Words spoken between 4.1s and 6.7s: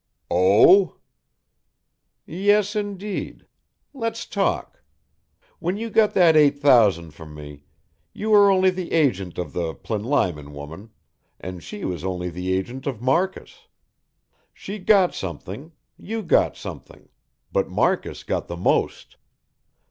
talk. When you got that eight